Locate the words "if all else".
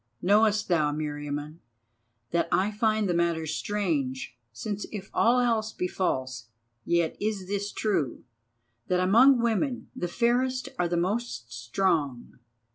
4.91-5.71